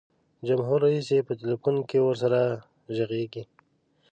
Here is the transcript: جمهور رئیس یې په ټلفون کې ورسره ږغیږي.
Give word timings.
جمهور 0.47 0.79
رئیس 0.85 1.07
یې 1.15 1.21
په 1.27 1.33
ټلفون 1.39 1.75
کې 1.89 1.97
ورسره 2.01 2.39
ږغیږي. 2.95 3.43